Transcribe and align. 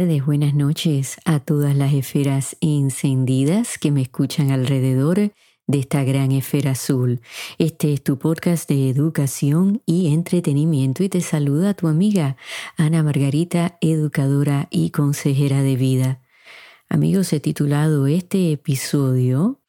Tardes, 0.00 0.24
buenas 0.24 0.54
noches 0.54 1.18
a 1.26 1.40
todas 1.40 1.76
las 1.76 1.92
esferas 1.92 2.56
encendidas 2.62 3.76
que 3.76 3.90
me 3.90 4.00
escuchan 4.00 4.50
alrededor 4.50 5.34
de 5.66 5.78
esta 5.78 6.04
gran 6.04 6.32
esfera 6.32 6.70
azul. 6.70 7.20
Este 7.58 7.92
es 7.92 8.02
tu 8.02 8.18
podcast 8.18 8.66
de 8.66 8.88
educación 8.88 9.82
y 9.84 10.14
entretenimiento 10.14 11.02
y 11.02 11.10
te 11.10 11.20
saluda 11.20 11.74
tu 11.74 11.86
amiga 11.86 12.38
Ana 12.78 13.02
Margarita, 13.02 13.76
educadora 13.82 14.68
y 14.70 14.88
consejera 14.88 15.60
de 15.62 15.76
vida. 15.76 16.22
Amigos, 16.88 17.30
he 17.34 17.40
titulado 17.40 18.06
este 18.06 18.52
episodio 18.52 19.60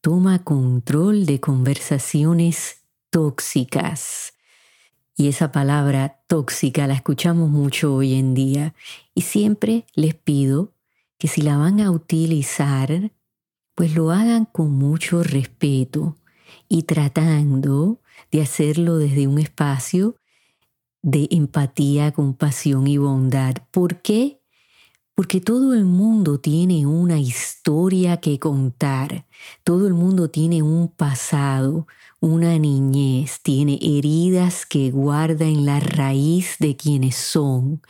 Toma 0.00 0.42
control 0.42 1.26
de 1.26 1.38
conversaciones 1.38 2.82
tóxicas. 3.10 4.32
Y 5.20 5.28
esa 5.28 5.52
palabra 5.52 6.18
tóxica 6.28 6.86
la 6.86 6.94
escuchamos 6.94 7.50
mucho 7.50 7.94
hoy 7.94 8.14
en 8.14 8.32
día 8.32 8.72
y 9.14 9.20
siempre 9.20 9.84
les 9.94 10.14
pido 10.14 10.72
que 11.18 11.28
si 11.28 11.42
la 11.42 11.58
van 11.58 11.78
a 11.82 11.90
utilizar, 11.90 13.12
pues 13.74 13.94
lo 13.94 14.12
hagan 14.12 14.46
con 14.46 14.72
mucho 14.72 15.22
respeto 15.22 16.16
y 16.70 16.84
tratando 16.84 18.00
de 18.32 18.40
hacerlo 18.40 18.96
desde 18.96 19.26
un 19.26 19.38
espacio 19.38 20.16
de 21.02 21.28
empatía, 21.30 22.12
compasión 22.12 22.86
y 22.86 22.96
bondad. 22.96 23.56
¿Por 23.72 24.00
qué? 24.00 24.40
Porque 25.14 25.42
todo 25.42 25.74
el 25.74 25.84
mundo 25.84 26.40
tiene 26.40 26.86
una 26.86 27.18
historia 27.18 28.20
que 28.20 28.38
contar, 28.38 29.26
todo 29.64 29.86
el 29.86 29.92
mundo 29.92 30.30
tiene 30.30 30.62
un 30.62 30.88
pasado, 30.88 31.86
una 32.20 32.58
niñez 32.58 33.40
tiene 33.42 33.78
heridas 33.80 34.66
que 34.66 34.90
guarda 34.90 35.46
en 35.46 35.64
la 35.64 35.80
raíz 35.80 36.56
de 36.58 36.76
quienes 36.76 37.16
son, 37.16 37.80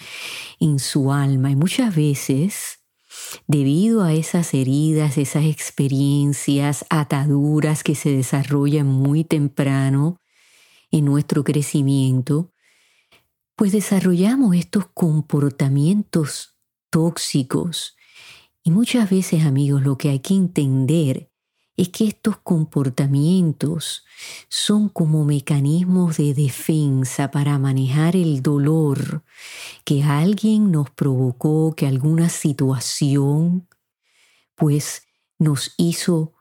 en 0.60 0.78
su 0.78 1.12
alma. 1.12 1.50
Y 1.50 1.56
muchas 1.56 1.94
veces, 1.96 2.78
debido 3.48 4.02
a 4.02 4.12
esas 4.12 4.54
heridas, 4.54 5.18
esas 5.18 5.44
experiencias, 5.44 6.84
ataduras 6.90 7.82
que 7.82 7.96
se 7.96 8.10
desarrollan 8.10 8.86
muy 8.86 9.24
temprano 9.24 10.20
en 10.92 11.06
nuestro 11.06 11.42
crecimiento, 11.42 12.52
pues 13.56 13.72
desarrollamos 13.72 14.54
estos 14.54 14.86
comportamientos 14.94 16.56
tóxicos. 16.88 17.96
Y 18.62 18.70
muchas 18.70 19.10
veces, 19.10 19.44
amigos, 19.44 19.82
lo 19.82 19.98
que 19.98 20.10
hay 20.10 20.20
que 20.20 20.34
entender 20.34 21.29
es 21.80 21.88
que 21.88 22.04
estos 22.08 22.36
comportamientos 22.36 24.04
son 24.50 24.90
como 24.90 25.24
mecanismos 25.24 26.18
de 26.18 26.34
defensa 26.34 27.30
para 27.30 27.58
manejar 27.58 28.16
el 28.16 28.42
dolor 28.42 29.22
que 29.84 30.02
alguien 30.02 30.72
nos 30.72 30.90
provocó, 30.90 31.74
que 31.74 31.86
alguna 31.86 32.28
situación 32.28 33.66
pues 34.56 35.04
nos 35.38 35.72
hizo 35.78 36.34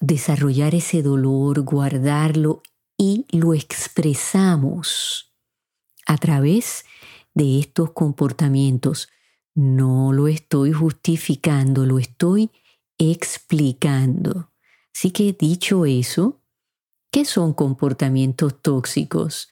desarrollar 0.00 0.74
ese 0.74 1.02
dolor, 1.02 1.60
guardarlo 1.60 2.60
y 2.98 3.26
lo 3.30 3.54
expresamos 3.54 5.32
a 6.04 6.18
través 6.18 6.84
de 7.32 7.60
estos 7.60 7.92
comportamientos. 7.92 9.08
No 9.54 10.12
lo 10.12 10.26
estoy 10.26 10.72
justificando, 10.72 11.86
lo 11.86 12.00
estoy 12.00 12.50
explicando. 12.98 14.50
Así 14.94 15.10
que 15.10 15.32
dicho 15.32 15.86
eso, 15.86 16.40
¿qué 17.10 17.24
son 17.24 17.52
comportamientos 17.52 18.62
tóxicos? 18.62 19.48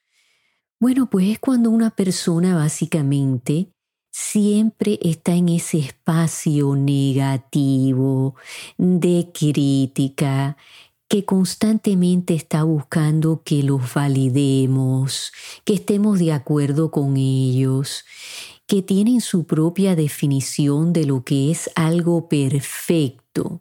Bueno, 0.78 1.10
pues 1.10 1.28
es 1.28 1.38
cuando 1.40 1.70
una 1.70 1.90
persona 1.90 2.54
básicamente 2.54 3.72
siempre 4.12 4.98
está 5.02 5.34
en 5.34 5.48
ese 5.48 5.78
espacio 5.78 6.76
negativo, 6.76 8.36
de 8.78 9.30
crítica, 9.32 10.56
que 11.08 11.24
constantemente 11.24 12.34
está 12.34 12.62
buscando 12.62 13.42
que 13.44 13.62
los 13.62 13.94
validemos, 13.94 15.32
que 15.64 15.74
estemos 15.74 16.18
de 16.20 16.32
acuerdo 16.32 16.90
con 16.90 17.16
ellos, 17.16 18.04
que 18.66 18.80
tienen 18.80 19.20
su 19.20 19.44
propia 19.44 19.96
definición 19.96 20.92
de 20.92 21.04
lo 21.04 21.24
que 21.24 21.50
es 21.50 21.68
algo 21.74 22.28
perfecto 22.28 23.60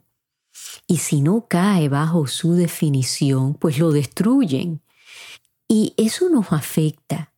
y 0.86 0.98
si 0.98 1.22
no 1.22 1.46
cae 1.48 1.88
bajo 1.88 2.26
su 2.26 2.54
definición, 2.54 3.54
pues 3.54 3.78
lo 3.78 3.92
destruyen. 3.92 4.82
Y 5.68 5.94
eso 5.96 6.28
nos 6.28 6.52
afecta 6.52 7.32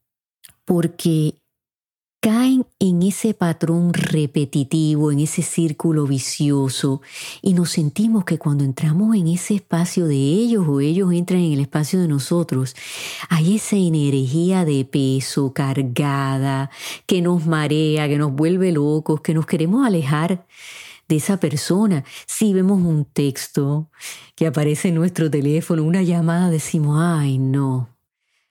porque 0.64 1.36
caen 2.24 2.66
en 2.78 3.02
ese 3.02 3.34
patrón 3.34 3.92
repetitivo, 3.92 5.12
en 5.12 5.20
ese 5.20 5.42
círculo 5.42 6.06
vicioso 6.06 7.02
y 7.42 7.52
nos 7.52 7.72
sentimos 7.72 8.24
que 8.24 8.38
cuando 8.38 8.64
entramos 8.64 9.14
en 9.14 9.28
ese 9.28 9.56
espacio 9.56 10.06
de 10.06 10.16
ellos 10.16 10.66
o 10.66 10.80
ellos 10.80 11.12
entran 11.12 11.40
en 11.40 11.52
el 11.52 11.60
espacio 11.60 12.00
de 12.00 12.08
nosotros, 12.08 12.74
hay 13.28 13.56
esa 13.56 13.76
energía 13.76 14.64
de 14.64 14.86
peso 14.86 15.52
cargada 15.52 16.70
que 17.04 17.20
nos 17.20 17.44
marea, 17.44 18.08
que 18.08 18.16
nos 18.16 18.32
vuelve 18.32 18.72
locos, 18.72 19.20
que 19.20 19.34
nos 19.34 19.44
queremos 19.44 19.86
alejar 19.86 20.46
de 21.08 21.16
esa 21.16 21.38
persona. 21.38 22.04
Si 22.26 22.52
vemos 22.52 22.80
un 22.82 23.04
texto 23.04 23.90
que 24.34 24.46
aparece 24.46 24.88
en 24.88 24.96
nuestro 24.96 25.30
teléfono, 25.30 25.82
una 25.82 26.02
llamada, 26.02 26.50
decimos, 26.50 26.98
ay 27.00 27.38
no, 27.38 27.90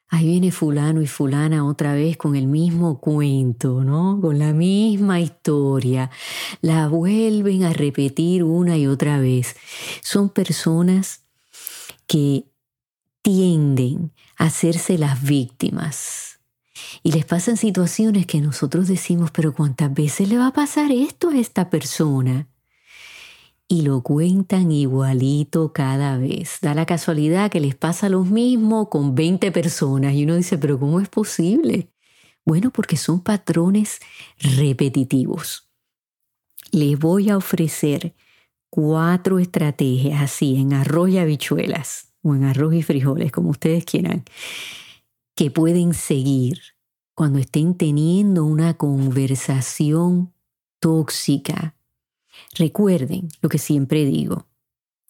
ahí 0.09 0.27
viene 0.27 0.51
fulano 0.51 1.01
y 1.01 1.07
fulana 1.07 1.65
otra 1.65 1.93
vez 1.93 2.17
con 2.17 2.35
el 2.35 2.47
mismo 2.47 2.99
cuento, 2.99 3.83
¿no? 3.83 4.19
Con 4.21 4.37
la 4.37 4.53
misma 4.53 5.19
historia. 5.19 6.11
La 6.61 6.87
vuelven 6.87 7.63
a 7.63 7.73
repetir 7.73 8.43
una 8.43 8.77
y 8.77 8.87
otra 8.87 9.19
vez. 9.19 9.55
Son 10.01 10.29
personas 10.29 11.23
que 12.05 12.45
tienden 13.21 14.11
a 14.37 14.45
hacerse 14.45 14.97
las 14.97 15.23
víctimas 15.23 16.33
y 17.03 17.11
les 17.11 17.25
pasan 17.25 17.57
situaciones 17.57 18.25
que 18.25 18.41
nosotros 18.41 18.87
decimos, 18.87 19.31
pero 19.31 19.53
¿cuántas 19.53 19.93
veces 19.93 20.29
le 20.29 20.37
va 20.37 20.47
a 20.47 20.53
pasar 20.53 20.91
esto 20.91 21.29
a 21.29 21.37
esta 21.37 21.69
persona? 21.69 22.47
Y 23.67 23.81
lo 23.81 24.01
cuentan 24.01 24.71
igualito 24.71 25.73
cada 25.73 26.17
vez. 26.17 26.59
Da 26.61 26.73
la 26.73 26.85
casualidad 26.85 27.49
que 27.49 27.59
les 27.59 27.75
pasa 27.75 28.09
lo 28.09 28.23
mismo 28.23 28.89
con 28.89 29.15
20 29.15 29.51
personas 29.51 30.13
y 30.13 30.23
uno 30.23 30.35
dice, 30.35 30.57
pero 30.57 30.79
¿cómo 30.79 30.99
es 30.99 31.09
posible? 31.09 31.89
Bueno, 32.45 32.71
porque 32.71 32.97
son 32.97 33.21
patrones 33.21 33.99
repetitivos. 34.39 35.69
Les 36.71 36.99
voy 36.99 37.29
a 37.29 37.37
ofrecer 37.37 38.13
cuatro 38.69 39.39
estrategias 39.39 40.21
así 40.21 40.57
en 40.57 40.73
arroz 40.73 41.09
y 41.09 41.19
habichuelas 41.19 42.13
o 42.21 42.35
en 42.35 42.43
arroz 42.43 42.73
y 42.73 42.83
frijoles, 42.83 43.31
como 43.31 43.49
ustedes 43.49 43.85
quieran, 43.85 44.23
que 45.35 45.51
pueden 45.51 45.93
seguir 45.93 46.59
cuando 47.15 47.39
estén 47.39 47.75
teniendo 47.75 48.45
una 48.45 48.75
conversación 48.75 50.33
tóxica. 50.79 51.75
Recuerden 52.57 53.29
lo 53.41 53.49
que 53.49 53.57
siempre 53.57 54.05
digo. 54.05 54.47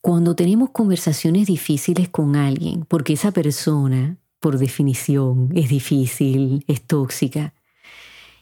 Cuando 0.02 0.36
tenemos 0.36 0.72
conversaciones 0.72 1.48
difíciles 1.48 2.10
con 2.10 2.36
alguien, 2.36 2.86
porque 2.86 3.14
esa 3.14 3.32
persona, 3.32 4.18
por 4.40 4.58
definición, 4.58 5.50
es 5.56 5.70
difícil, 5.70 6.66
es 6.68 6.86
tóxica, 6.86 7.54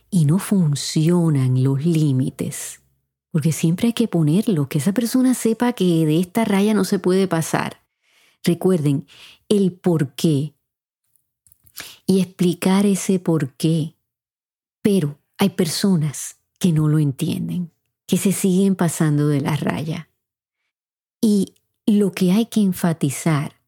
y 0.10 0.26
no 0.26 0.40
funcionan 0.40 1.64
los 1.64 1.86
límites, 1.86 2.82
porque 3.32 3.52
siempre 3.52 3.88
hay 3.88 3.94
que 3.94 4.08
ponerlo, 4.08 4.68
que 4.68 4.80
esa 4.80 4.92
persona 4.92 5.36
sepa 5.36 5.74
que 5.74 6.06
de 6.06 6.20
esta 6.20 6.44
raya 6.46 6.74
no 6.74 6.84
se 6.84 7.00
puede 7.00 7.28
pasar. 7.28 7.84
Recuerden, 8.44 9.06
el 9.48 9.72
por 9.72 10.16
qué 10.16 10.56
y 12.06 12.22
explicar 12.22 12.86
ese 12.86 13.20
por 13.20 13.54
qué. 13.54 13.96
Pero 14.82 15.20
hay 15.38 15.50
personas 15.50 16.38
que 16.60 16.72
no 16.72 16.88
lo 16.88 17.00
entienden, 17.00 17.72
que 18.06 18.18
se 18.18 18.32
siguen 18.32 18.76
pasando 18.76 19.28
de 19.28 19.42
la 19.42 19.56
raya. 19.56 20.10
Y 21.22 21.56
lo 21.86 22.12
que 22.12 22.32
hay 22.32 22.46
que 22.46 22.62
enfatizar 22.62 23.62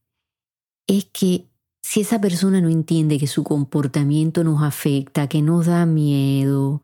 es 0.88 1.06
que 1.06 1.48
si 1.82 2.02
esa 2.02 2.20
persona 2.20 2.62
no 2.62 2.70
entiende 2.70 3.20
que 3.20 3.28
su 3.28 3.44
comportamiento 3.44 4.44
nos 4.44 4.64
afecta, 4.64 5.28
que 5.28 5.42
nos 5.42 5.66
da 5.66 5.86
miedo, 5.86 6.84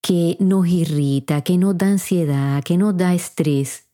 que 0.00 0.36
nos 0.40 0.66
irrita, 0.66 1.42
que 1.42 1.58
nos 1.58 1.76
da 1.78 1.88
ansiedad, 1.88 2.62
que 2.62 2.76
nos 2.76 2.96
da 2.96 3.14
estrés, 3.14 3.88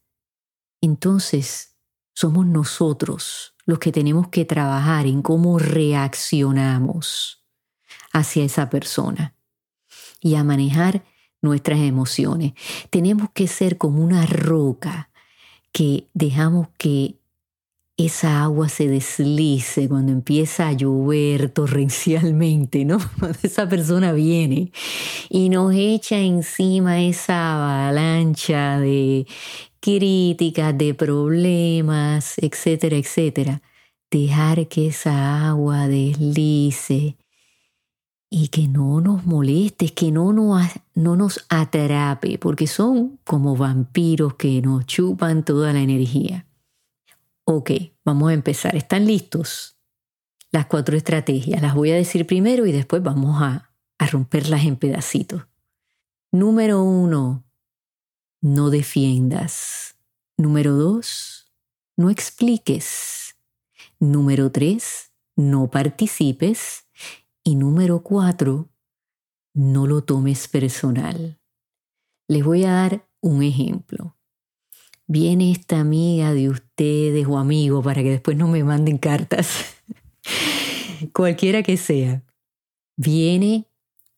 entonces 0.81 1.77
somos 2.15 2.47
nosotros 2.47 3.52
los 3.65 3.79
que 3.79 3.93
tenemos 3.93 4.29
que 4.29 4.45
trabajar 4.45 5.07
en 5.07 5.23
cómo 5.23 5.59
reaccionamos 5.59 7.45
hacia 8.13 8.45
esa 8.45 8.71
persona 8.71 9.35
y 10.21 10.35
a 10.35 10.45
manejar 10.45 11.05
nuestras 11.41 11.81
emociones. 11.81 12.53
Tenemos 12.91 13.29
que 13.35 13.49
ser 13.49 13.79
como 13.79 14.03
una 14.03 14.27
roca 14.27 15.11
que 15.73 16.07
dejamos 16.15 16.69
que 16.79 17.17
esa 17.97 18.43
agua 18.43 18.69
se 18.69 18.89
deslice 18.89 19.89
cuando 19.89 20.13
empieza 20.13 20.69
a 20.69 20.73
llover 20.73 21.51
torrencialmente, 21.51 22.85
¿no? 22.85 22.99
Cuando 23.19 23.39
esa 23.43 23.69
persona 23.69 24.13
viene 24.13 24.73
y 25.29 25.51
nos 25.51 25.75
echa 25.75 26.19
encima 26.19 27.03
esa 27.03 27.55
avalancha 27.55 28.81
de 28.81 29.27
críticas, 29.83 30.79
de 30.79 30.95
problemas, 30.95 32.39
etcétera, 32.39 32.97
etcétera. 32.97 33.63
Dejar 34.11 34.69
que 34.69 34.87
esa 34.87 35.49
agua 35.49 35.89
deslice 35.89 37.17
y 38.31 38.49
que 38.49 38.69
no 38.69 39.01
nos 39.01 39.27
moleste, 39.27 39.89
que 39.89 40.13
no 40.13 40.33
nos, 40.33 40.63
no 40.95 41.17
nos 41.17 41.45
atrape, 41.49 42.39
porque 42.39 42.67
son 42.67 43.19
como 43.25 43.57
vampiros 43.57 44.35
que 44.35 44.63
nos 44.63 44.87
chupan 44.87 45.45
toda 45.45 45.73
la 45.73 45.81
energía. 45.81 46.47
Ok, 47.45 47.73
vamos 48.05 48.31
a 48.31 48.35
empezar. 48.35 48.77
¿Están 48.77 49.07
listos? 49.07 49.77
Las 50.53 50.67
cuatro 50.67 50.97
estrategias. 50.97 51.61
Las 51.61 51.75
voy 51.75 51.91
a 51.91 51.97
decir 51.97 52.25
primero 52.27 52.67
y 52.67 52.73
después 52.73 53.03
vamos 53.03 53.43
a, 53.43 53.73
a 53.99 54.07
romperlas 54.07 54.65
en 54.65 54.77
pedacitos. 54.77 55.43
Número 56.31 56.83
uno, 56.85 57.45
no 58.43 58.69
defiendas. 58.69 59.97
Número 60.37 60.75
dos, 60.75 61.51
no 61.97 62.11
expliques. 62.11 63.37
Número 63.99 64.53
tres, 64.53 65.13
no 65.37 65.71
participes. 65.71 66.85
Y 67.43 67.57
número 67.57 68.03
cuatro, 68.03 68.69
no 69.55 69.87
lo 69.87 70.05
tomes 70.05 70.47
personal. 70.47 71.41
Les 72.29 72.45
voy 72.45 72.65
a 72.65 72.73
dar 72.73 73.09
un 73.21 73.43
ejemplo 73.43 74.15
viene 75.13 75.53
esta 75.53 75.79
amiga 75.79 76.33
de 76.33 76.49
ustedes 76.49 77.27
o 77.27 77.37
amigo 77.37 77.83
para 77.83 78.03
que 78.03 78.09
después 78.09 78.35
no 78.35 78.49
me 78.49 78.65
manden 78.65 78.97
cartas, 78.97 79.77
cualquiera 81.13 81.63
que 81.63 81.77
sea, 81.77 82.23
viene 82.97 83.67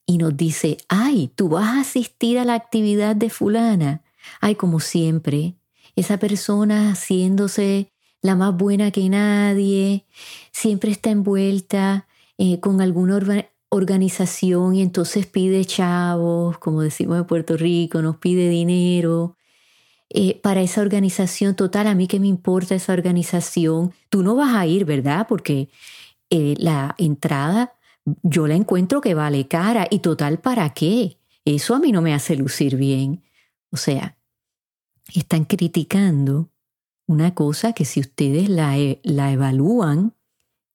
y 0.06 0.18
nos 0.18 0.36
dice, 0.36 0.76
ay, 0.88 1.32
tú 1.34 1.48
vas 1.48 1.66
a 1.66 1.80
asistir 1.80 2.38
a 2.38 2.44
la 2.44 2.54
actividad 2.54 3.16
de 3.16 3.28
fulana. 3.28 4.03
Ay, 4.40 4.54
como 4.54 4.80
siempre, 4.80 5.54
esa 5.96 6.18
persona 6.18 6.90
haciéndose 6.90 7.92
la 8.22 8.34
más 8.36 8.56
buena 8.56 8.90
que 8.90 9.08
nadie, 9.08 10.06
siempre 10.50 10.90
está 10.90 11.10
envuelta 11.10 12.06
eh, 12.38 12.58
con 12.60 12.80
alguna 12.80 13.20
organización 13.68 14.76
y 14.76 14.82
entonces 14.82 15.26
pide 15.26 15.64
chavos, 15.64 16.58
como 16.58 16.80
decimos 16.80 17.18
en 17.18 17.26
Puerto 17.26 17.56
Rico, 17.56 18.00
nos 18.00 18.16
pide 18.16 18.48
dinero 18.48 19.36
eh, 20.10 20.40
para 20.42 20.62
esa 20.62 20.80
organización. 20.80 21.54
Total, 21.54 21.86
a 21.86 21.94
mí 21.94 22.06
que 22.06 22.20
me 22.20 22.28
importa 22.28 22.74
esa 22.74 22.92
organización. 22.92 23.92
Tú 24.08 24.22
no 24.22 24.36
vas 24.36 24.54
a 24.54 24.66
ir, 24.66 24.84
¿verdad? 24.84 25.26
Porque 25.28 25.68
eh, 26.30 26.54
la 26.58 26.94
entrada 26.98 27.74
yo 28.22 28.46
la 28.46 28.54
encuentro 28.54 29.00
que 29.00 29.14
vale 29.14 29.48
cara 29.48 29.86
y 29.90 30.00
total, 30.00 30.38
¿para 30.38 30.70
qué? 30.70 31.18
Eso 31.44 31.74
a 31.74 31.78
mí 31.78 31.92
no 31.92 32.02
me 32.02 32.14
hace 32.14 32.36
lucir 32.36 32.76
bien. 32.76 33.22
O 33.74 33.76
sea, 33.76 34.16
están 35.16 35.46
criticando 35.46 36.48
una 37.08 37.34
cosa 37.34 37.72
que 37.72 37.84
si 37.84 37.98
ustedes 37.98 38.48
la, 38.48 38.78
e, 38.78 39.00
la 39.02 39.32
evalúan, 39.32 40.14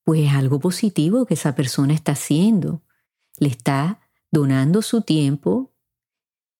pues 0.04 0.26
es 0.26 0.34
algo 0.34 0.60
positivo 0.60 1.24
que 1.24 1.32
esa 1.32 1.54
persona 1.54 1.94
está 1.94 2.12
haciendo. 2.12 2.82
Le 3.38 3.48
está 3.48 4.00
donando 4.30 4.82
su 4.82 5.00
tiempo 5.00 5.72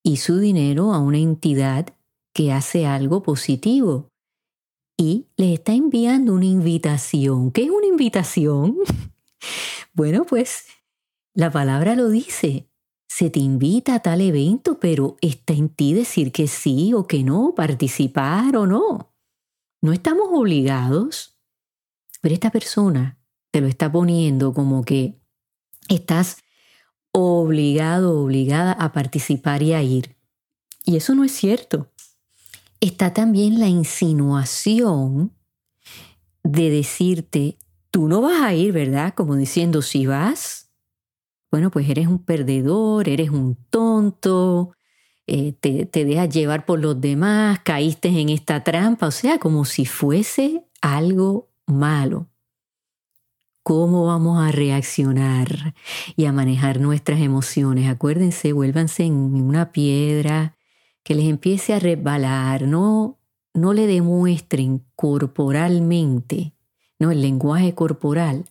y 0.03 0.17
su 0.17 0.39
dinero 0.39 0.95
a 0.95 0.99
una 0.99 1.19
entidad 1.19 1.95
que 2.33 2.53
hace 2.53 2.87
algo 2.87 3.23
positivo 3.23 4.11
y 4.97 5.27
le 5.37 5.53
está 5.53 5.75
enviando 5.75 6.33
una 6.33 6.47
invitación. 6.47 7.51
¿Qué 7.51 7.65
es 7.65 7.71
una 7.71 7.87
invitación? 7.87 8.79
bueno, 9.93 10.25
pues 10.25 10.65
la 11.35 11.51
palabra 11.51 11.97
lo 11.97 12.09
dice. 12.09 12.70
Se 13.11 13.29
te 13.29 13.41
invita 13.41 13.97
a 13.97 14.01
tal 14.01 14.21
evento, 14.21 14.79
pero 14.79 15.17
está 15.21 15.53
en 15.53 15.69
ti 15.69 15.95
decir 15.95 16.31
que 16.31 16.47
sí 16.47 16.95
o 16.95 17.09
que 17.09 17.25
no, 17.25 17.55
participar 17.57 18.57
o 18.57 18.69
no. 18.69 19.13
No 19.83 19.93
estamos 19.93 20.29
obligados, 20.31 21.37
pero 22.21 22.35
esta 22.35 22.51
persona 22.51 23.19
te 23.51 23.61
lo 23.61 23.67
está 23.67 23.91
poniendo 23.91 24.55
como 24.55 24.85
que 24.85 25.19
estás 25.89 26.37
obligado, 27.11 28.23
obligada 28.23 28.73
a 28.73 28.93
participar 28.93 29.65
y 29.65 29.73
a 29.73 29.83
ir. 29.83 30.15
Y 30.85 30.97
eso 30.97 31.17
no 31.17 31.25
es 31.25 31.33
cierto 31.33 31.91
está 32.81 33.13
también 33.13 33.61
la 33.61 33.69
insinuación 33.69 35.33
de 36.43 36.71
decirte, 36.71 37.59
tú 37.91 38.09
no 38.09 38.23
vas 38.23 38.41
a 38.41 38.55
ir, 38.55 38.73
¿verdad? 38.73 39.15
Como 39.15 39.37
diciendo, 39.37 39.83
si 39.83 40.07
vas, 40.07 40.70
bueno, 41.51 41.71
pues 41.71 41.89
eres 41.89 42.07
un 42.07 42.19
perdedor, 42.21 43.09
eres 43.09 43.31
un 43.31 43.57
tonto, 43.71 44.73
eh, 45.27 45.53
te, 45.53 45.87
te 45.87 46.05
dejas 46.05 46.29
llevar 46.29 46.65
por 46.65 46.81
los 46.81 47.01
demás, 47.01 47.61
caíste 47.65 48.09
en 48.09 48.29
esta 48.29 48.63
trampa, 48.63 49.09
o 49.09 49.11
sea, 49.11 49.39
como 49.39 49.65
si 49.65 49.85
fuese 49.85 50.65
algo 50.81 51.51
malo. 51.67 52.29
¿Cómo 53.63 54.07
vamos 54.07 54.43
a 54.43 54.51
reaccionar 54.51 55.75
y 56.17 56.25
a 56.25 56.33
manejar 56.33 56.81
nuestras 56.81 57.21
emociones? 57.21 57.91
Acuérdense, 57.91 58.53
vuélvanse 58.53 59.05
en 59.05 59.15
una 59.15 59.71
piedra, 59.71 60.57
que 61.03 61.15
les 61.15 61.27
empiece 61.27 61.75
a 61.75 61.79
resbalar, 61.79 62.63
no, 62.63 63.19
no 63.55 63.73
le 63.73 63.87
demuestren 63.87 64.85
corporalmente, 64.97 66.55
no 66.99 67.11
el 67.11 67.23
lenguaje 67.23 67.75
corporal, 67.75 68.45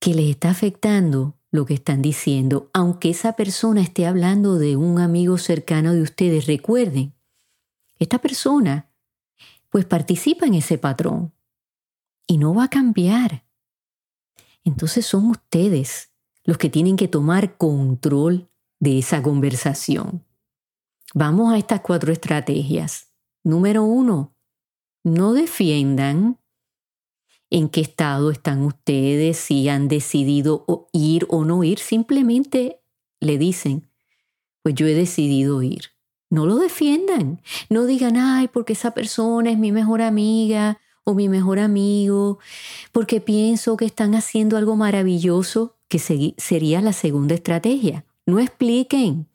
que 0.00 0.14
les 0.14 0.30
está 0.30 0.50
afectando 0.50 1.37
lo 1.50 1.64
que 1.64 1.74
están 1.74 2.02
diciendo, 2.02 2.70
aunque 2.72 3.10
esa 3.10 3.32
persona 3.34 3.80
esté 3.80 4.06
hablando 4.06 4.58
de 4.58 4.76
un 4.76 5.00
amigo 5.00 5.38
cercano 5.38 5.94
de 5.94 6.02
ustedes, 6.02 6.46
recuerden, 6.46 7.14
esta 7.98 8.18
persona 8.18 8.90
pues 9.70 9.84
participa 9.84 10.46
en 10.46 10.54
ese 10.54 10.78
patrón 10.78 11.32
y 12.26 12.38
no 12.38 12.54
va 12.54 12.64
a 12.64 12.70
cambiar. 12.70 13.44
Entonces 14.64 15.06
son 15.06 15.26
ustedes 15.26 16.10
los 16.44 16.58
que 16.58 16.70
tienen 16.70 16.96
que 16.96 17.08
tomar 17.08 17.56
control 17.56 18.50
de 18.80 18.98
esa 18.98 19.22
conversación. 19.22 20.24
Vamos 21.14 21.52
a 21.52 21.58
estas 21.58 21.80
cuatro 21.80 22.12
estrategias. 22.12 23.10
Número 23.42 23.82
uno, 23.84 24.34
no 25.04 25.32
defiendan 25.32 26.37
en 27.50 27.68
qué 27.68 27.80
estado 27.80 28.30
están 28.30 28.62
ustedes, 28.62 29.38
si 29.38 29.68
han 29.68 29.88
decidido 29.88 30.64
ir 30.92 31.26
o 31.30 31.44
no 31.44 31.64
ir, 31.64 31.78
simplemente 31.78 32.80
le 33.20 33.38
dicen, 33.38 33.88
pues 34.62 34.74
yo 34.74 34.86
he 34.86 34.94
decidido 34.94 35.62
ir. 35.62 35.84
No 36.30 36.44
lo 36.44 36.56
defiendan, 36.56 37.40
no 37.70 37.86
digan, 37.86 38.16
ay, 38.16 38.48
porque 38.48 38.74
esa 38.74 38.90
persona 38.90 39.50
es 39.50 39.58
mi 39.58 39.72
mejor 39.72 40.02
amiga 40.02 40.78
o 41.04 41.14
mi 41.14 41.30
mejor 41.30 41.58
amigo, 41.58 42.38
porque 42.92 43.22
pienso 43.22 43.78
que 43.78 43.86
están 43.86 44.14
haciendo 44.14 44.58
algo 44.58 44.76
maravilloso, 44.76 45.76
que 45.88 45.98
sería 45.98 46.82
la 46.82 46.92
segunda 46.92 47.34
estrategia. 47.34 48.04
No 48.26 48.40
expliquen, 48.40 49.26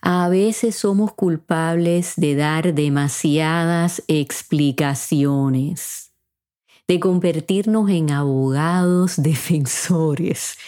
a 0.00 0.28
veces 0.28 0.76
somos 0.76 1.12
culpables 1.14 2.12
de 2.16 2.36
dar 2.36 2.74
demasiadas 2.74 4.04
explicaciones, 4.06 6.05
de 6.88 7.00
convertirnos 7.00 7.90
en 7.90 8.10
abogados 8.10 9.14
defensores. 9.22 10.58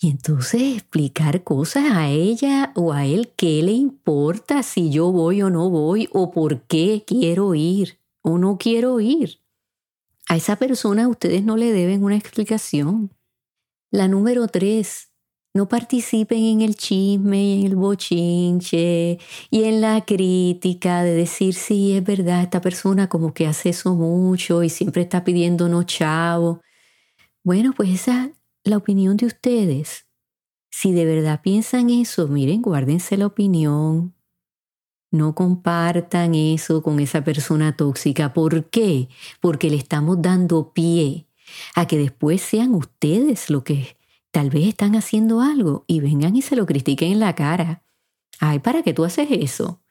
Y 0.00 0.10
entonces 0.10 0.62
explicar 0.62 1.44
cosas 1.44 1.84
a 1.92 2.08
ella 2.08 2.72
o 2.74 2.92
a 2.92 3.06
él, 3.06 3.32
qué 3.36 3.62
le 3.62 3.70
importa 3.70 4.64
si 4.64 4.90
yo 4.90 5.12
voy 5.12 5.42
o 5.42 5.50
no 5.50 5.70
voy, 5.70 6.08
o 6.12 6.32
por 6.32 6.62
qué 6.62 7.04
quiero 7.06 7.54
ir 7.54 7.98
o 8.20 8.36
no 8.36 8.58
quiero 8.58 8.98
ir. 8.98 9.38
A 10.28 10.36
esa 10.36 10.56
persona 10.56 11.06
ustedes 11.06 11.44
no 11.44 11.56
le 11.56 11.72
deben 11.72 12.02
una 12.02 12.16
explicación. 12.16 13.12
La 13.90 14.08
número 14.08 14.48
tres, 14.48 15.11
no 15.54 15.68
participen 15.68 16.38
en 16.44 16.60
el 16.62 16.76
chisme 16.76 17.44
y 17.44 17.60
en 17.60 17.66
el 17.66 17.76
bochinche 17.76 19.18
y 19.50 19.64
en 19.64 19.80
la 19.80 20.04
crítica 20.04 21.02
de 21.02 21.12
decir, 21.12 21.54
sí, 21.54 21.92
es 21.92 22.02
verdad, 22.02 22.42
esta 22.42 22.60
persona 22.60 23.08
como 23.08 23.34
que 23.34 23.46
hace 23.46 23.70
eso 23.70 23.94
mucho 23.94 24.62
y 24.62 24.70
siempre 24.70 25.02
está 25.02 25.24
pidiéndonos 25.24 25.86
chavo. 25.86 26.62
Bueno, 27.44 27.72
pues 27.76 27.90
esa 27.90 28.26
es 28.26 28.70
la 28.70 28.78
opinión 28.78 29.16
de 29.16 29.26
ustedes. 29.26 30.06
Si 30.70 30.92
de 30.92 31.04
verdad 31.04 31.42
piensan 31.42 31.90
eso, 31.90 32.28
miren, 32.28 32.62
guárdense 32.62 33.18
la 33.18 33.26
opinión. 33.26 34.14
No 35.10 35.34
compartan 35.34 36.34
eso 36.34 36.82
con 36.82 36.98
esa 36.98 37.22
persona 37.22 37.76
tóxica. 37.76 38.32
¿Por 38.32 38.70
qué? 38.70 39.08
Porque 39.40 39.68
le 39.68 39.76
estamos 39.76 40.22
dando 40.22 40.72
pie 40.72 41.26
a 41.74 41.86
que 41.86 41.98
después 41.98 42.40
sean 42.40 42.74
ustedes 42.74 43.50
lo 43.50 43.62
que 43.64 43.96
Tal 44.32 44.48
vez 44.48 44.66
están 44.66 44.96
haciendo 44.96 45.42
algo 45.42 45.84
y 45.86 46.00
vengan 46.00 46.34
y 46.34 46.40
se 46.40 46.56
lo 46.56 46.64
critiquen 46.64 47.12
en 47.12 47.20
la 47.20 47.34
cara. 47.34 47.82
Ay, 48.40 48.60
¿para 48.60 48.82
qué 48.82 48.94
tú 48.94 49.04
haces 49.04 49.28
eso? 49.30 49.82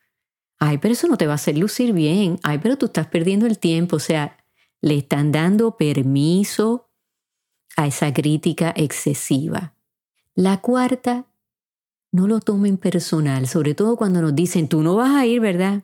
Ay, 0.58 0.80
pero 0.80 0.94
eso 0.94 1.08
no 1.08 1.16
te 1.16 1.28
va 1.28 1.34
a 1.34 1.36
hacer 1.36 1.58
lucir 1.60 1.94
bien. 1.94 2.40
Ay, 2.42 2.58
pero 2.58 2.76
tú 2.76 2.88
estás 2.88 3.06
perdiendo 3.06 3.46
el 3.46 3.60
tiempo. 3.60 3.98
O 3.98 4.00
sea, 4.00 4.44
le 4.82 4.98
están 4.98 5.32
dando 5.32 5.78
permiso 5.78 6.90
a 7.78 7.86
esa 7.86 8.12
crítica 8.14 8.74
excesiva. 8.76 9.76
La 10.34 10.60
cuarta, 10.60 11.28
no 12.12 12.28
lo 12.28 12.40
tomen 12.40 12.78
personal, 12.78 13.48
sobre 13.48 13.76
todo 13.76 13.96
cuando 13.96 14.24
nos 14.24 14.36
dicen, 14.36 14.68
tú 14.68 14.82
no 14.82 14.96
vas 14.96 15.12
a 15.12 15.26
ir, 15.28 15.40
¿verdad? 15.40 15.84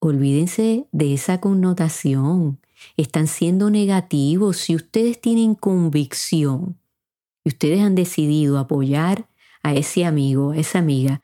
Olvídense 0.00 0.88
de 0.90 1.14
esa 1.14 1.40
connotación. 1.40 2.58
Están 2.96 3.28
siendo 3.28 3.70
negativos. 3.70 4.56
Si 4.56 4.74
ustedes 4.74 5.20
tienen 5.20 5.54
convicción 5.54 6.79
y 7.44 7.48
ustedes 7.50 7.80
han 7.80 7.94
decidido 7.94 8.58
apoyar 8.58 9.28
a 9.62 9.74
ese 9.74 10.04
amigo, 10.04 10.52
a 10.52 10.56
esa 10.56 10.78
amiga, 10.78 11.22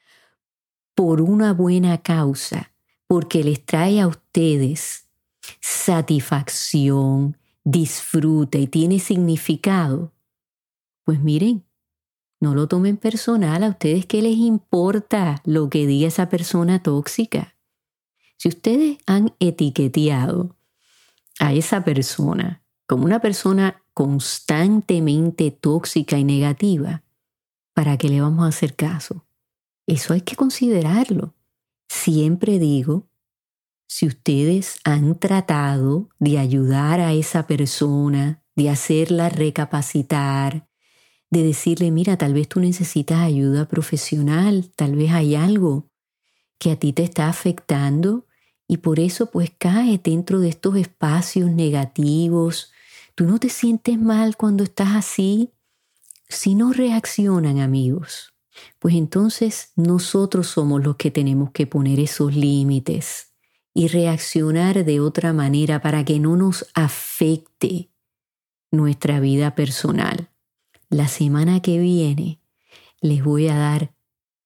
por 0.95 1.21
una 1.21 1.53
buena 1.53 1.99
causa, 1.99 2.73
porque 3.07 3.45
les 3.45 3.65
trae 3.65 4.01
a 4.01 4.07
ustedes 4.07 5.09
satisfacción, 5.61 7.37
disfrute 7.65 8.59
y 8.59 8.67
tiene 8.67 8.99
significado, 8.99 10.13
pues 11.05 11.21
miren, 11.21 11.65
no 12.41 12.55
lo 12.55 12.67
tomen 12.67 12.97
personal, 12.97 13.63
a 13.63 13.71
ustedes 13.71 14.07
qué 14.07 14.23
les 14.23 14.37
importa 14.37 15.41
lo 15.45 15.71
que 15.71 15.87
diga 15.87 16.09
esa 16.09 16.29
persona 16.29 16.83
tóxica. 16.83 17.57
Si 18.37 18.49
ustedes 18.49 18.99
han 19.07 19.35
etiqueteado 19.41 20.57
a 21.41 21.55
esa 21.55 21.85
persona 21.85 22.63
como 22.87 23.05
una 23.05 23.21
persona 23.21 23.83
constantemente 23.97 25.51
tóxica 25.51 26.19
y 26.19 26.25
negativa, 26.25 27.03
¿para 27.73 27.97
qué 27.97 28.11
le 28.11 28.21
vamos 28.21 28.45
a 28.45 28.49
hacer 28.49 28.77
caso? 28.77 29.27
Eso 29.87 30.13
hay 30.13 30.21
que 30.21 30.37
considerarlo. 30.37 31.35
Siempre 31.89 32.59
digo, 32.59 33.09
si 33.89 34.07
ustedes 34.07 34.81
han 34.85 35.19
tratado 35.19 36.11
de 36.19 36.39
ayudar 36.39 37.01
a 37.01 37.15
esa 37.15 37.47
persona, 37.47 38.45
de 38.55 38.69
hacerla 38.69 39.31
recapacitar, 39.31 40.69
de 41.31 41.43
decirle, 41.43 41.91
mira, 41.91 42.19
tal 42.19 42.35
vez 42.35 42.49
tú 42.49 42.61
necesitas 42.61 43.21
ayuda 43.21 43.67
profesional, 43.67 44.71
tal 44.77 44.95
vez 44.95 45.13
hay 45.13 45.37
algo 45.37 45.89
que 46.59 46.73
a 46.73 46.77
ti 46.77 46.93
te 46.93 47.03
está 47.03 47.31
afectando 47.31 48.27
y 48.69 48.77
por 48.77 49.01
eso 49.01 49.31
pues 49.31 49.51
caes 49.57 50.03
dentro 50.03 50.41
de 50.41 50.51
estos 50.51 50.77
espacios 50.77 51.51
negativos. 51.51 52.75
Tú 53.17 53.25
no 53.25 53.39
te 53.39 53.49
sientes 53.49 53.99
mal 53.99 54.37
cuando 54.37 54.63
estás 54.63 54.95
así. 54.95 55.55
Si 56.29 56.55
no 56.55 56.75
reaccionan 56.75 57.61
amigos, 57.61 58.35
pues 58.79 58.95
entonces 58.95 59.73
nosotros 59.75 60.49
somos 60.49 60.85
los 60.85 60.97
que 60.97 61.11
tenemos 61.11 61.51
que 61.51 61.67
poner 61.67 61.99
esos 61.99 62.37
límites 62.37 63.33
y 63.73 63.89
reaccionar 63.89 64.85
de 64.85 65.01
otra 65.01 65.33
manera 65.33 65.81
para 65.81 66.05
que 66.05 66.21
no 66.21 66.37
nos 66.37 66.67
afecte 66.75 67.91
nuestra 68.71 69.19
vida 69.19 69.55
personal. 69.55 70.31
La 70.91 71.09
semana 71.09 71.61
que 71.61 71.79
viene 71.79 72.43
les 73.01 73.25
voy 73.25 73.49
a 73.49 73.57
dar 73.57 73.95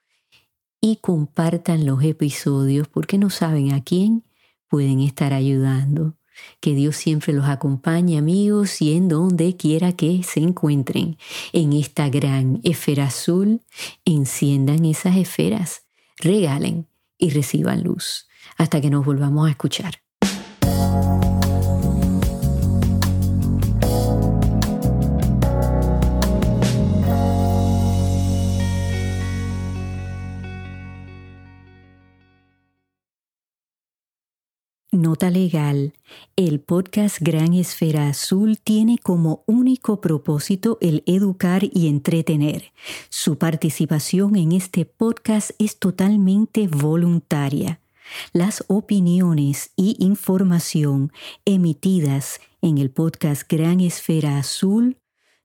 y 0.80 0.98
compartan 1.00 1.84
los 1.84 2.04
episodios 2.04 2.86
porque 2.86 3.18
no 3.18 3.30
saben 3.30 3.72
a 3.72 3.82
quién 3.82 4.22
pueden 4.68 5.00
estar 5.00 5.32
ayudando. 5.32 6.19
Que 6.60 6.74
Dios 6.74 6.96
siempre 6.96 7.32
los 7.32 7.46
acompañe 7.46 8.18
amigos 8.18 8.82
y 8.82 8.96
en 8.96 9.08
donde 9.08 9.56
quiera 9.56 9.92
que 9.92 10.22
se 10.22 10.40
encuentren 10.40 11.16
en 11.52 11.72
esta 11.72 12.08
gran 12.08 12.60
esfera 12.64 13.04
azul, 13.04 13.62
enciendan 14.04 14.84
esas 14.84 15.16
esferas, 15.16 15.86
regalen 16.18 16.86
y 17.18 17.30
reciban 17.30 17.82
luz. 17.82 18.28
Hasta 18.56 18.80
que 18.80 18.90
nos 18.90 19.04
volvamos 19.04 19.48
a 19.48 19.50
escuchar. 19.50 20.02
Nota 35.00 35.30
legal. 35.30 35.94
El 36.36 36.60
podcast 36.60 37.16
Gran 37.22 37.54
Esfera 37.54 38.08
Azul 38.08 38.58
tiene 38.58 38.98
como 38.98 39.44
único 39.46 40.02
propósito 40.02 40.76
el 40.82 41.02
educar 41.06 41.62
y 41.72 41.88
entretener. 41.88 42.74
Su 43.08 43.38
participación 43.38 44.36
en 44.36 44.52
este 44.52 44.84
podcast 44.84 45.52
es 45.58 45.78
totalmente 45.78 46.68
voluntaria. 46.68 47.80
Las 48.34 48.62
opiniones 48.66 49.70
y 49.74 49.96
información 50.00 51.10
emitidas 51.46 52.38
en 52.60 52.76
el 52.76 52.90
podcast 52.90 53.50
Gran 53.50 53.80
Esfera 53.80 54.36
Azul 54.36 54.98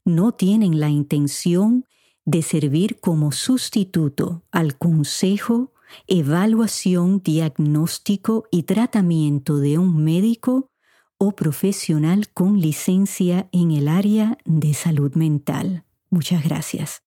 no 0.04 0.34
tienen 0.34 0.82
la 0.82 0.90
intención 0.90 1.86
de 2.26 2.42
servir 2.42 3.00
como 3.00 3.32
sustituto 3.32 4.44
al 4.52 4.78
consejo 4.78 5.72
evaluación, 6.08 7.22
diagnóstico 7.22 8.46
y 8.52 8.64
tratamiento 8.64 9.58
de 9.58 9.78
un 9.78 10.04
médico 10.04 10.72
o 11.18 11.32
profesional 11.32 12.30
con 12.34 12.60
licencia 12.60 13.50
en 13.52 13.72
el 13.72 13.88
área 13.88 14.38
de 14.46 14.74
salud 14.74 15.14
mental. 15.16 15.86
Muchas 16.10 16.44
gracias. 16.44 17.04